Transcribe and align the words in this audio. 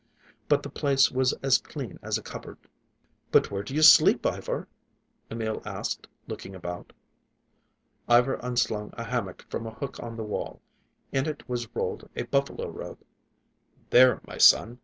But 0.49 0.63
the 0.63 0.69
place 0.71 1.11
was 1.11 1.31
as 1.43 1.59
clean 1.59 1.99
as 2.01 2.17
a 2.17 2.23
cupboard. 2.23 2.57
"But 3.31 3.51
where 3.51 3.61
do 3.61 3.75
you 3.75 3.83
sleep, 3.83 4.25
Ivar?" 4.25 4.67
Emil 5.29 5.61
asked, 5.63 6.07
looking 6.25 6.55
about. 6.55 6.91
Ivar 8.09 8.39
unslung 8.41 8.89
a 8.97 9.03
hammock 9.03 9.45
from 9.51 9.67
a 9.67 9.75
hook 9.75 9.99
on 9.99 10.17
the 10.17 10.23
wall; 10.23 10.59
in 11.11 11.27
it 11.27 11.47
was 11.47 11.69
rolled 11.75 12.09
a 12.15 12.23
buffalo 12.23 12.67
robe. 12.67 12.97
"There, 13.91 14.21
my 14.25 14.39
son. 14.39 14.79